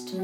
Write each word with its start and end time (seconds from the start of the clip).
to 0.00 0.23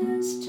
darkness 0.00 0.39